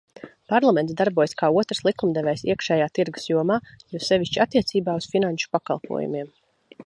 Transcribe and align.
Parlaments 0.51 0.93
darbojas 1.01 1.35
kā 1.41 1.49
otrs 1.61 1.81
likumdevējs 1.87 2.43
iekšējā 2.47 2.87
tirgus 2.99 3.29
jomā, 3.33 3.59
jo 3.95 4.03
sevišķi 4.07 4.43
attiecībā 4.47 4.99
uz 5.03 5.11
finanšu 5.15 5.55
pakalpojumiem. 5.57 6.35